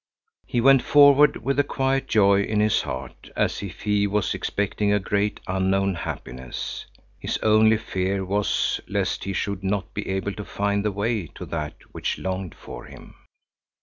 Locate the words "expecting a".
4.33-4.97